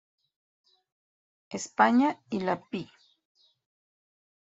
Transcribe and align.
España 1.51 2.19
y 2.31 2.39
la 2.39 2.59
Pl. 2.59 2.89